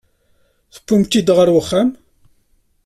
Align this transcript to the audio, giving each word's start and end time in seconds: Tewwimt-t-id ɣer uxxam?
Tewwimt-t-id 0.75 1.27
ɣer 1.35 1.47
uxxam? 1.59 1.89